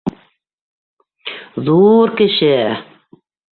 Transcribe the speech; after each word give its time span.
Ҙур 1.69 2.17
кеше. 2.23 2.53